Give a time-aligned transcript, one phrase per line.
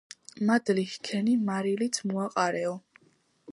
[0.47, 2.75] მადლი ჰქენი, მარილიც მოაყარეო